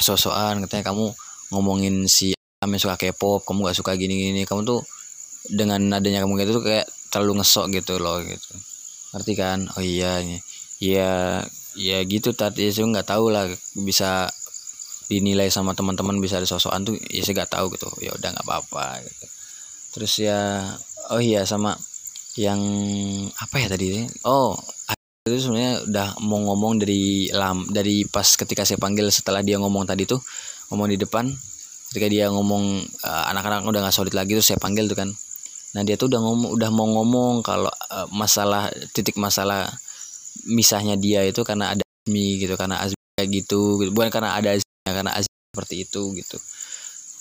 Sosokan 0.00 0.64
katanya 0.64 0.88
kamu 0.90 1.12
ngomongin 1.52 2.08
si 2.08 2.32
kami 2.62 2.78
suka 2.78 2.95
K-pop 2.95 3.42
kamu 3.42 3.66
gak 3.66 3.78
suka 3.83 3.99
gini 3.99 4.31
gini 4.31 4.47
kamu 4.47 4.62
tuh 4.62 4.87
dengan 5.50 5.83
adanya 5.99 6.23
kamu 6.23 6.38
gitu 6.47 6.62
tuh 6.62 6.64
kayak 6.71 6.87
terlalu 7.11 7.42
ngesok 7.42 7.66
gitu 7.75 7.99
loh 7.99 8.23
gitu. 8.23 8.54
Ngerti 9.12 9.33
kan? 9.35 9.66
Oh 9.75 9.83
iya 9.83 10.23
iya. 10.78 11.42
Ya 11.73 11.99
gitu 12.04 12.37
tadi 12.37 12.69
saya 12.69 12.85
nggak 12.85 13.09
tahu 13.09 13.33
lah 13.33 13.49
bisa 13.83 14.28
dinilai 15.09 15.49
sama 15.49 15.73
teman-teman 15.73 16.21
bisa 16.21 16.37
ada 16.40 16.49
sosokan 16.49 16.85
tuh 16.85 16.97
ya 17.11 17.21
saya 17.26 17.42
nggak 17.42 17.52
tahu 17.52 17.66
gitu. 17.75 17.88
Ya 18.00 18.14
udah 18.14 18.28
nggak 18.33 18.47
apa-apa 18.47 19.02
gitu. 19.04 19.26
Terus 19.99 20.12
ya 20.23 20.62
oh 21.11 21.21
iya 21.21 21.42
sama 21.45 21.75
yang 22.38 22.61
apa 23.37 23.57
ya 23.61 23.69
tadi 23.69 24.09
oh 24.25 24.57
itu 25.28 25.38
sebenarnya 25.38 25.85
udah 25.87 26.09
mau 26.25 26.40
ngomong 26.50 26.81
dari 26.83 27.28
lam 27.31 27.69
dari 27.69 28.09
pas 28.09 28.25
ketika 28.25 28.64
saya 28.64 28.81
panggil 28.81 29.07
setelah 29.12 29.45
dia 29.45 29.61
ngomong 29.61 29.85
tadi 29.85 30.09
tuh 30.09 30.19
ngomong 30.73 30.88
di 30.90 30.99
depan 30.99 31.28
ketika 31.92 32.08
dia 32.08 32.32
ngomong 32.32 32.80
uh, 33.04 33.25
anak-anak 33.28 33.68
udah 33.68 33.80
nggak 33.84 33.92
solid 33.92 34.16
lagi 34.16 34.32
tuh 34.32 34.40
saya 34.40 34.56
panggil 34.56 34.88
tuh 34.88 34.96
kan. 34.96 35.12
Nah 35.76 35.82
dia 35.84 36.00
tuh 36.00 36.08
udah 36.08 36.20
ngomong 36.25 36.50
udah 36.56 36.70
mau 36.72 36.88
ngomong 36.88 37.44
kalau 37.44 37.68
uh, 37.68 38.08
masalah 38.08 38.72
titik 38.96 39.20
masalah 39.20 39.68
misahnya 40.49 40.96
dia 40.96 41.20
itu 41.28 41.44
karena 41.44 41.76
ada 41.76 41.84
Azmi 41.84 42.40
gitu 42.40 42.56
karena 42.56 42.80
Azmi 42.80 42.96
kayak 43.20 43.28
gitu, 43.28 43.61
gitu. 43.84 43.90
Bukan 43.92 44.08
karena 44.08 44.40
ada 44.40 44.56
Azmi 44.56 44.88
karena 44.88 45.12
Azmi 45.12 45.37
seperti 45.52 45.75
itu 45.84 46.02
gitu. 46.16 46.37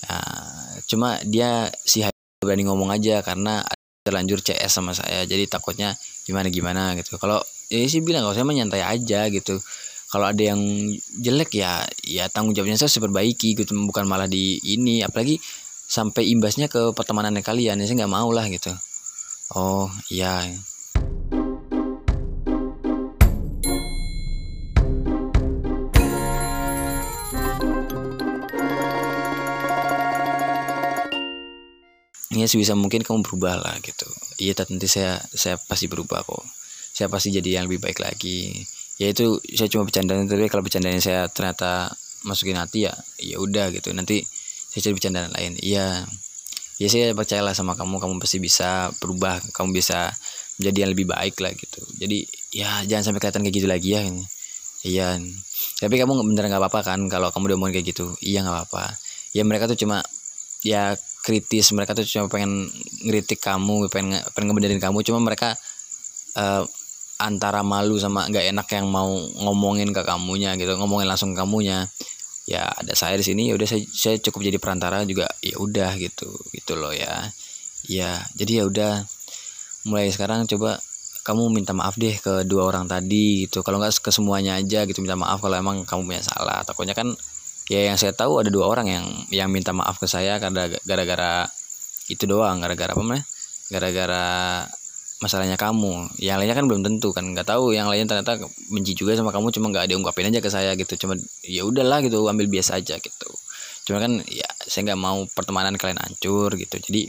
Nah, 0.08 0.80
cuma 0.88 1.20
dia 1.28 1.68
si 1.84 2.00
berani 2.40 2.64
ngomong 2.64 2.90
aja 2.90 3.20
karena 3.20 3.60
terlanjur 4.02 4.40
CS 4.40 4.72
sama 4.72 4.96
saya. 4.96 5.28
Jadi 5.28 5.44
takutnya 5.46 5.92
gimana 6.24 6.48
gimana 6.48 6.82
gitu. 6.96 7.20
Kalau 7.20 7.44
ya 7.68 7.84
sih 7.84 8.00
bilang 8.00 8.24
kalau 8.24 8.34
saya 8.34 8.48
menyantai 8.48 8.82
aja 8.82 9.28
gitu 9.28 9.60
kalau 10.12 10.28
ada 10.28 10.44
yang 10.44 10.60
jelek 11.24 11.56
ya 11.56 11.88
ya 12.04 12.28
tanggung 12.28 12.52
jawabnya 12.52 12.76
saya 12.76 13.00
perbaiki 13.00 13.56
gitu. 13.56 13.72
Bukan 13.72 14.04
malah 14.04 14.28
di 14.28 14.60
ini 14.60 15.00
apalagi 15.00 15.40
sampai 15.88 16.28
imbasnya 16.28 16.68
ke 16.68 16.92
pertemanan 16.92 17.32
kalian. 17.40 17.80
Ya 17.80 17.84
saya 17.88 18.04
nggak 18.04 18.12
mau 18.12 18.28
lah 18.28 18.44
gitu. 18.52 18.68
Oh 19.56 19.88
iya. 20.12 20.44
Ya 32.32 32.48
sebisa 32.48 32.76
mungkin 32.76 33.00
kamu 33.00 33.24
berubah 33.24 33.56
lah 33.56 33.80
gitu. 33.80 34.04
Iya 34.36 34.60
nanti 34.68 34.92
saya 34.92 35.24
saya 35.32 35.56
pasti 35.56 35.88
berubah 35.88 36.20
kok. 36.20 36.44
Saya 36.92 37.08
pasti 37.08 37.32
jadi 37.32 37.56
yang 37.56 37.64
lebih 37.64 37.80
baik 37.80 38.04
lagi 38.04 38.60
ya 39.00 39.08
itu 39.12 39.40
saya 39.56 39.68
cuma 39.72 39.88
bercanda 39.88 40.14
tapi 40.14 40.48
kalau 40.52 40.64
bercandanya 40.64 41.00
saya 41.00 41.26
ternyata 41.32 41.92
masukin 42.26 42.58
hati 42.58 42.86
ya 42.88 42.94
ya 43.18 43.36
udah 43.38 43.70
gitu. 43.74 43.90
Nanti 43.94 44.22
saya 44.72 44.88
cari 44.88 44.94
bercandaan 44.96 45.30
lain. 45.36 45.52
Iya. 45.60 46.06
Ya 46.80 46.88
saya 46.90 47.14
percayalah 47.14 47.54
sama 47.54 47.78
kamu 47.78 48.02
kamu 48.02 48.14
pasti 48.18 48.42
bisa 48.42 48.90
berubah 48.98 49.38
kamu 49.54 49.76
bisa 49.78 50.10
menjadi 50.58 50.78
yang 50.88 50.90
lebih 50.96 51.06
baik 51.10 51.36
lah 51.38 51.52
gitu. 51.54 51.80
Jadi 52.00 52.26
ya 52.52 52.82
jangan 52.88 53.12
sampai 53.12 53.20
kelihatan 53.22 53.42
kayak 53.46 53.56
gitu 53.56 53.68
lagi 53.68 53.88
ya 53.94 54.02
iya. 54.82 55.08
Tapi 55.78 55.94
kamu 55.94 56.26
bener 56.26 56.50
nggak 56.50 56.62
apa-apa 56.62 56.80
kan 56.82 57.00
kalau 57.06 57.30
kamu 57.30 57.54
udah 57.54 57.58
mau 57.58 57.68
kayak 57.70 57.86
gitu? 57.94 58.16
Iya 58.18 58.42
nggak 58.42 58.56
apa-apa. 58.66 58.98
Ya 59.36 59.42
mereka 59.46 59.70
tuh 59.70 59.78
cuma 59.78 60.02
ya 60.66 60.94
kritis 61.22 61.70
mereka 61.70 61.94
tuh 61.94 62.02
cuma 62.02 62.26
pengen 62.26 62.66
ngeritik 63.06 63.38
kamu 63.38 63.86
pengen 63.92 64.18
pengen 64.34 64.46
ngebenerin 64.50 64.82
kamu. 64.82 65.06
Cuma 65.06 65.22
mereka 65.22 65.54
uh, 66.34 66.66
antara 67.22 67.62
malu 67.62 67.96
sama 67.96 68.26
nggak 68.26 68.50
enak 68.50 68.68
yang 68.74 68.86
mau 68.90 69.08
ngomongin 69.42 69.94
ke 69.94 70.02
kamunya 70.02 70.58
gitu 70.58 70.74
ngomongin 70.76 71.06
langsung 71.06 71.32
ke 71.32 71.40
kamunya. 71.42 71.86
Ya 72.42 72.66
ada 72.66 72.92
saya 72.98 73.14
di 73.14 73.22
sini 73.22 73.48
ya 73.50 73.54
udah 73.54 73.68
saya, 73.70 73.86
saya 73.94 74.16
cukup 74.18 74.42
jadi 74.50 74.58
perantara 74.58 75.06
juga 75.06 75.30
ya 75.38 75.54
udah 75.62 75.94
gitu 76.02 76.26
gitu 76.50 76.74
loh 76.74 76.90
ya. 76.90 77.30
Ya 77.86 78.18
jadi 78.34 78.62
ya 78.62 78.64
udah 78.66 78.92
mulai 79.86 80.10
sekarang 80.10 80.46
coba 80.50 80.82
kamu 81.22 81.54
minta 81.54 81.70
maaf 81.70 81.94
deh 81.94 82.18
ke 82.18 82.42
dua 82.42 82.66
orang 82.66 82.90
tadi 82.90 83.46
gitu. 83.46 83.62
Kalau 83.62 83.78
nggak 83.78 83.94
ke 84.02 84.10
semuanya 84.10 84.58
aja 84.58 84.82
gitu 84.90 84.98
minta 85.06 85.14
maaf 85.14 85.38
kalau 85.38 85.54
emang 85.54 85.86
kamu 85.86 86.02
punya 86.10 86.22
salah. 86.26 86.66
Takutnya 86.66 86.98
kan 86.98 87.14
ya 87.70 87.86
yang 87.86 87.96
saya 87.96 88.10
tahu 88.10 88.42
ada 88.42 88.50
dua 88.50 88.66
orang 88.66 88.86
yang 88.90 89.04
yang 89.30 89.48
minta 89.48 89.70
maaf 89.70 90.02
ke 90.02 90.10
saya 90.10 90.42
karena 90.42 90.66
gara-gara 90.82 91.46
itu 92.10 92.26
doang 92.26 92.58
gara-gara 92.58 92.90
apa 92.90 93.02
namanya? 93.02 93.24
Gara-gara 93.70 94.26
masalahnya 95.22 95.54
kamu. 95.54 96.18
Yang 96.18 96.36
lainnya 96.42 96.56
kan 96.58 96.66
belum 96.66 96.82
tentu 96.82 97.14
kan 97.14 97.22
nggak 97.30 97.46
tahu. 97.46 97.70
Yang 97.70 97.86
lainnya 97.94 98.06
ternyata 98.10 98.42
benci 98.74 98.98
juga 98.98 99.14
sama 99.14 99.30
kamu 99.30 99.54
cuma 99.54 99.70
nggak 99.70 99.86
ada 99.86 99.94
ungkapin 99.94 100.26
aja 100.34 100.42
ke 100.42 100.50
saya 100.50 100.74
gitu. 100.74 100.98
Cuma 101.06 101.14
ya 101.46 101.62
udahlah 101.62 102.02
gitu 102.02 102.26
ambil 102.26 102.50
biasa 102.50 102.82
aja 102.82 102.98
gitu. 102.98 103.30
Cuma 103.86 104.02
kan 104.02 104.18
ya 104.26 104.44
saya 104.66 104.90
nggak 104.90 105.00
mau 105.00 105.22
pertemanan 105.30 105.78
kalian 105.78 106.02
hancur 106.02 106.58
gitu. 106.58 106.74
Jadi 106.82 107.06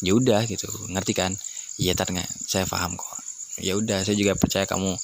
ya 0.00 0.16
udah 0.16 0.48
gitu. 0.48 0.66
Ngerti 0.88 1.12
kan? 1.12 1.36
Iya 1.76 1.92
nggak 1.92 2.28
saya 2.48 2.64
paham 2.64 2.96
kok. 2.96 3.20
Ya 3.60 3.76
udah 3.76 4.00
saya 4.08 4.16
juga 4.16 4.32
percaya 4.40 4.64
kamu. 4.64 4.96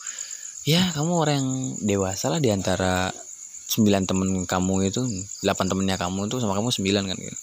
Ya 0.64 0.90
kamu 0.96 1.12
orang 1.12 1.36
yang 1.36 1.50
dewasa 1.84 2.32
lah 2.32 2.40
di 2.40 2.48
antara 2.48 3.12
sembilan 3.66 4.08
temen 4.08 4.28
kamu 4.48 4.88
itu 4.88 5.04
delapan 5.44 5.66
temennya 5.68 5.96
kamu 6.00 6.32
tuh 6.32 6.40
sama 6.40 6.56
kamu 6.56 6.72
sembilan 6.72 7.04
kan 7.12 7.16
gitu. 7.20 7.38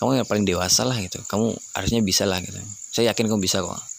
Kamu 0.00 0.16
yang 0.16 0.24
paling 0.24 0.48
dewasa 0.48 0.88
lah 0.88 0.96
gitu. 0.96 1.20
Kamu 1.28 1.52
harusnya 1.76 2.00
bisa 2.00 2.24
lah 2.24 2.40
gitu. 2.40 2.56
Saya 2.88 3.12
yakin 3.12 3.28
kamu 3.28 3.44
bisa 3.44 3.60
kok 3.60 3.89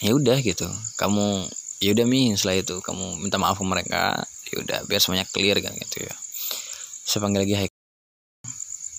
ya 0.00 0.12
udah 0.16 0.36
gitu. 0.40 0.66
Kamu 0.96 1.46
ya 1.80 1.96
udah 1.96 2.06
mi 2.08 2.32
setelah 2.36 2.60
itu 2.60 2.76
kamu 2.84 3.20
minta 3.24 3.40
maaf 3.40 3.56
ke 3.56 3.64
mereka 3.64 4.20
ya 4.52 4.56
udah 4.60 4.78
biar 4.88 5.00
semuanya 5.00 5.28
clear 5.28 5.56
kan 5.60 5.72
gitu 5.76 6.04
ya. 6.04 6.14
Saya 7.04 7.20
panggil 7.24 7.40
lagi 7.44 7.54
Haik 7.56 7.72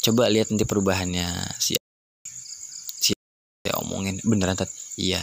coba 0.02 0.30
lihat 0.34 0.50
nanti 0.50 0.66
perubahannya. 0.66 1.28
Si 1.62 1.78
si 3.02 3.14
ya 3.66 3.78
omongin 3.82 4.22
beneran 4.26 4.58
tat? 4.58 4.70
Iya. 4.98 5.22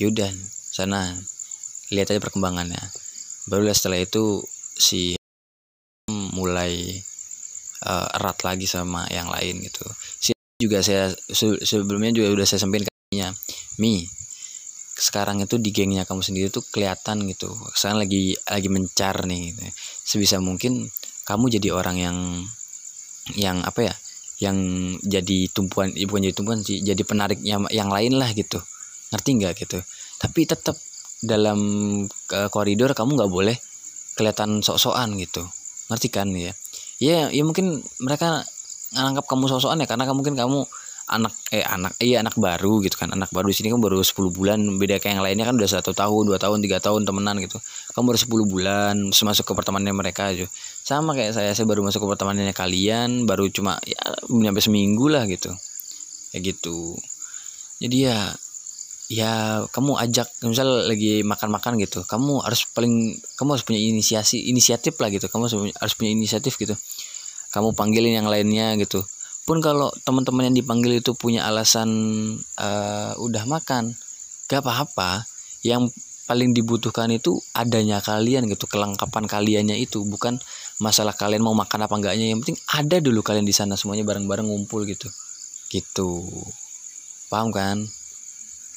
Yaudah 0.00 0.28
sana 0.76 1.16
lihat 1.92 2.12
aja 2.12 2.20
perkembangannya. 2.20 2.80
Baru 3.48 3.68
setelah 3.72 4.02
itu 4.02 4.44
si 4.76 5.16
mulai 6.36 7.00
uh, 7.88 8.08
erat 8.12 8.38
lagi 8.44 8.68
sama 8.68 9.08
yang 9.08 9.32
lain 9.32 9.64
gitu. 9.64 9.84
Si 10.20 10.36
juga 10.56 10.80
saya 10.80 11.12
sebelumnya 11.64 12.12
juga 12.16 12.32
udah 12.32 12.46
saya 12.48 12.64
sampaikan 12.64 12.88
katanya 12.88 13.32
mi 13.76 14.08
sekarang 14.96 15.44
itu 15.44 15.60
di 15.60 15.76
gengnya 15.76 16.08
kamu 16.08 16.24
sendiri 16.24 16.48
tuh 16.48 16.64
kelihatan 16.72 17.28
gitu. 17.28 17.52
Sekarang 17.76 18.00
lagi 18.00 18.32
lagi 18.48 18.68
mencar 18.72 19.28
nih 19.28 19.52
gitu. 19.52 19.60
sebisa 20.08 20.40
mungkin 20.40 20.88
kamu 21.28 21.60
jadi 21.60 21.68
orang 21.76 21.96
yang 22.00 22.16
yang 23.36 23.60
apa 23.60 23.92
ya 23.92 23.94
yang 24.40 24.56
jadi 25.04 25.52
tumpuan 25.52 25.92
ya 25.92 26.08
bukan 26.08 26.24
jadi 26.28 26.36
tumpuan 26.36 26.60
sih 26.64 26.80
jadi 26.80 27.02
penarik 27.04 27.44
yang 27.44 27.90
lain 27.92 28.16
lah 28.16 28.32
gitu. 28.32 28.56
Ngerti 29.12 29.28
nggak 29.36 29.52
gitu? 29.68 29.78
Tapi 30.16 30.40
tetap 30.48 30.80
dalam 31.20 31.60
koridor 32.48 32.96
kamu 32.96 33.20
nggak 33.20 33.32
boleh 33.32 33.56
kelihatan 34.16 34.64
sok-sokan 34.64 35.12
gitu. 35.20 35.44
Ngerti 35.92 36.08
kan 36.08 36.32
ya? 36.32 36.56
Ya 36.96 37.28
ya 37.28 37.42
mungkin 37.44 37.84
mereka 38.00 38.48
nganggap 38.96 39.28
kamu 39.28 39.44
sok-sokan 39.52 39.84
ya 39.84 39.86
karena 39.88 40.08
mungkin 40.16 40.32
kamu 40.32 40.64
anak 41.06 41.34
eh 41.54 41.62
anak 41.62 41.94
iya 42.02 42.18
anak 42.18 42.34
baru 42.34 42.82
gitu 42.82 42.98
kan. 42.98 43.14
Anak 43.14 43.30
baru 43.30 43.46
di 43.50 43.56
sini 43.56 43.70
kan 43.70 43.78
baru 43.78 44.02
10 44.02 44.34
bulan. 44.34 44.58
Beda 44.78 44.98
kayak 44.98 45.18
yang 45.18 45.24
lainnya 45.24 45.46
kan 45.46 45.54
udah 45.54 45.70
satu 45.70 45.94
tahun 45.94 46.26
dua 46.26 46.38
tahun 46.42 46.58
tiga 46.66 46.82
tahun 46.82 47.06
temenan 47.06 47.38
gitu. 47.46 47.62
Kamu 47.94 48.04
baru 48.10 48.18
10 48.18 48.52
bulan 48.52 48.94
masuk 49.14 49.44
ke 49.46 49.52
pertemanannya 49.54 49.94
mereka 49.94 50.34
aja. 50.34 50.46
Sama 50.82 51.14
kayak 51.14 51.38
saya 51.38 51.54
saya 51.54 51.66
baru 51.66 51.86
masuk 51.86 52.02
ke 52.02 52.08
pertemanannya 52.10 52.54
kalian 52.54 53.24
baru 53.24 53.46
cuma 53.54 53.78
ya 53.86 53.98
nyampe 54.26 54.58
seminggu 54.58 55.06
lah 55.06 55.30
gitu. 55.30 55.54
Kayak 56.34 56.42
gitu. 56.54 56.98
Jadi 57.78 57.96
ya 58.10 58.34
ya 59.06 59.62
kamu 59.70 59.94
ajak 60.02 60.26
misal 60.42 60.90
lagi 60.90 61.22
makan-makan 61.22 61.78
gitu 61.78 62.02
kamu 62.10 62.42
harus 62.42 62.66
paling 62.74 63.14
kamu 63.38 63.54
harus 63.54 63.62
punya 63.62 63.78
inisiasi 63.78 64.50
inisiatif 64.50 64.98
lah 64.98 65.14
gitu. 65.14 65.30
Kamu 65.30 65.46
harus 65.70 65.94
punya 65.94 66.10
inisiatif 66.10 66.58
gitu. 66.58 66.74
Kamu 67.54 67.78
panggilin 67.78 68.18
yang 68.18 68.26
lainnya 68.26 68.74
gitu 68.82 69.06
pun 69.46 69.62
kalau 69.62 69.94
teman-teman 70.02 70.50
yang 70.50 70.56
dipanggil 70.58 70.98
itu 70.98 71.14
punya 71.14 71.46
alasan 71.46 71.88
uh, 72.58 73.14
udah 73.22 73.46
makan 73.46 73.94
gak 74.50 74.60
apa-apa. 74.60 75.22
Yang 75.62 75.94
paling 76.26 76.50
dibutuhkan 76.50 77.06
itu 77.14 77.38
adanya 77.54 78.02
kalian 78.02 78.50
gitu 78.50 78.66
kelengkapan 78.66 79.30
kaliannya 79.30 79.78
itu. 79.78 80.02
Bukan 80.02 80.42
masalah 80.82 81.14
kalian 81.14 81.46
mau 81.46 81.54
makan 81.54 81.86
apa 81.86 81.94
enggaknya. 81.94 82.34
Yang 82.34 82.38
penting 82.42 82.58
ada 82.74 82.96
dulu 82.98 83.22
kalian 83.22 83.46
di 83.46 83.54
sana 83.54 83.78
semuanya 83.78 84.02
bareng-bareng 84.02 84.50
ngumpul 84.50 84.82
gitu. 84.82 85.06
Gitu. 85.70 86.10
Paham 87.30 87.54
kan? 87.54 87.86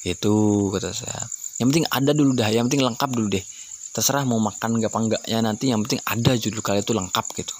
Itu 0.06 0.70
kata 0.70 0.94
saya. 0.94 1.26
Yang 1.58 1.66
penting 1.74 1.86
ada 1.90 2.14
dulu 2.14 2.32
dah 2.38 2.48
yang 2.48 2.70
penting 2.70 2.86
lengkap 2.86 3.10
dulu 3.10 3.26
deh. 3.26 3.44
Terserah 3.90 4.22
mau 4.22 4.38
makan 4.38 4.78
gak 4.78 4.94
apa 4.94 4.98
enggaknya 5.02 5.38
nanti 5.42 5.74
yang 5.74 5.82
penting 5.82 5.98
ada 6.06 6.38
dulu 6.38 6.62
kalian 6.62 6.86
itu 6.86 6.94
lengkap 6.94 7.26
gitu. 7.34 7.54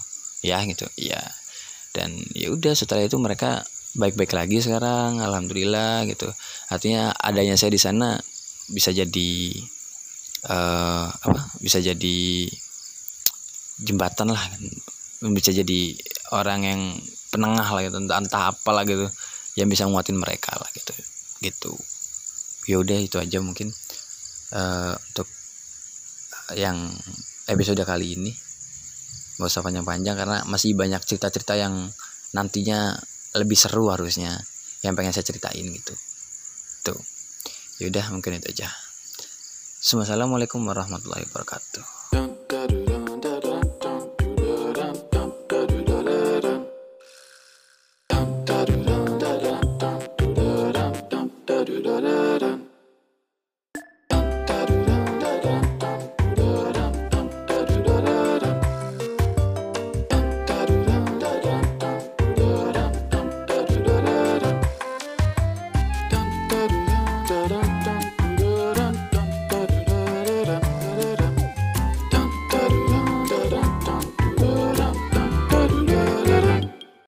Ya 0.46 0.62
gitu. 0.62 0.86
Ya 0.94 1.18
dan 1.90 2.14
ya 2.34 2.54
udah 2.54 2.74
setelah 2.74 3.06
itu 3.06 3.18
mereka 3.18 3.66
baik-baik 3.98 4.30
lagi 4.30 4.62
sekarang 4.62 5.18
alhamdulillah 5.18 6.06
gitu. 6.06 6.30
Artinya 6.70 7.10
adanya 7.18 7.58
saya 7.58 7.74
di 7.74 7.80
sana 7.80 8.14
bisa 8.70 8.94
jadi 8.94 9.30
uh, 10.46 11.10
apa 11.10 11.40
bisa 11.58 11.82
jadi 11.82 12.18
jembatan 13.82 14.30
lah. 14.30 14.42
Bisa 15.20 15.50
jadi 15.52 15.98
orang 16.32 16.60
yang 16.64 16.80
penengah 17.34 17.66
lah 17.66 17.82
gitu 17.84 17.98
entah, 18.00 18.18
entah 18.22 18.44
apa 18.54 18.70
lah 18.72 18.86
gitu 18.86 19.10
yang 19.58 19.68
bisa 19.68 19.84
nguatin 19.90 20.16
mereka 20.16 20.54
lah 20.54 20.70
gitu 20.70 20.94
gitu. 21.42 21.72
Ya 22.70 22.78
udah 22.78 22.98
itu 23.02 23.18
aja 23.18 23.42
mungkin 23.42 23.74
uh, 24.54 24.94
untuk 24.94 25.26
yang 26.54 26.78
episode 27.50 27.82
kali 27.82 28.14
ini 28.14 28.30
gak 29.40 29.48
usah 29.48 29.64
panjang-panjang 29.64 30.16
karena 30.20 30.44
masih 30.44 30.76
banyak 30.76 31.00
cerita-cerita 31.00 31.56
yang 31.56 31.88
nantinya 32.36 32.92
lebih 33.40 33.56
seru 33.56 33.88
harusnya 33.88 34.36
yang 34.84 34.92
pengen 34.92 35.16
saya 35.16 35.24
ceritain 35.24 35.64
gitu. 35.64 35.94
Tuh. 36.84 37.00
Yaudah 37.80 38.12
mungkin 38.12 38.36
itu 38.36 38.52
aja. 38.52 38.68
Assalamualaikum 39.80 40.60
warahmatullahi 40.68 41.24
wabarakatuh 41.32 41.99